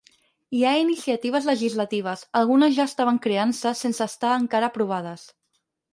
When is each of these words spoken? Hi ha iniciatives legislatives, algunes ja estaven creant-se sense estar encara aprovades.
Hi 0.59 0.61
ha 0.67 0.71
iniciatives 0.83 1.49
legislatives, 1.49 2.25
algunes 2.41 2.73
ja 2.79 2.89
estaven 2.91 3.19
creant-se 3.27 3.77
sense 3.83 4.05
estar 4.13 4.33
encara 4.39 4.71
aprovades. 4.75 5.29